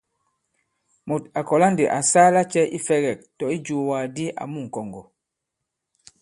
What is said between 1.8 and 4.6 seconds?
à saa lacɛ̄ ifɛ̄gɛ̂k- tɔ̀ ijùwàgàdi àmu